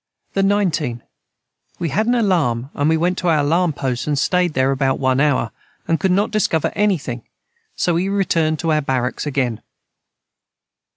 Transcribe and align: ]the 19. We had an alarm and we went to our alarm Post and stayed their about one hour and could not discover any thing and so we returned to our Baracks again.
]the 0.33 0.41
19. 0.41 1.03
We 1.77 1.89
had 1.89 2.07
an 2.07 2.15
alarm 2.15 2.71
and 2.73 2.89
we 2.89 2.97
went 2.97 3.19
to 3.19 3.27
our 3.27 3.37
alarm 3.41 3.71
Post 3.71 4.07
and 4.07 4.17
stayed 4.17 4.55
their 4.55 4.71
about 4.71 4.97
one 4.97 5.19
hour 5.19 5.51
and 5.87 5.99
could 5.99 6.09
not 6.09 6.31
discover 6.31 6.71
any 6.73 6.97
thing 6.97 7.19
and 7.19 7.27
so 7.75 7.93
we 7.93 8.09
returned 8.09 8.57
to 8.61 8.71
our 8.71 8.81
Baracks 8.81 9.27
again. 9.27 9.61